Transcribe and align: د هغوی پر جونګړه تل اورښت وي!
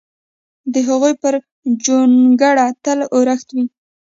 د 0.73 0.75
هغوی 0.87 1.13
پر 1.21 1.33
جونګړه 1.85 2.65
تل 2.83 2.99
اورښت 3.13 3.47
وي! 3.55 3.65